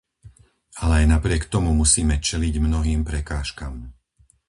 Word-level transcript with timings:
Ale 0.81 0.93
aj 1.05 1.07
napriek 1.15 1.43
tomu 1.53 1.69
musíme 1.81 2.15
čeliť 2.27 2.55
mnohým 2.67 3.01
prekážkam. 3.09 3.73